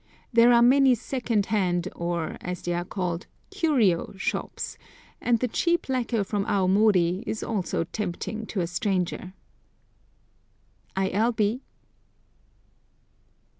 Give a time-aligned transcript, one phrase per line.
[0.33, 4.75] There are many second hand, or, as they are called, "curio" shops,
[5.21, 9.33] and the cheap lacquer from Aomori is also tempting to a stranger.
[10.95, 11.09] I.
[11.11, 11.31] L.
[11.31, 11.61] B.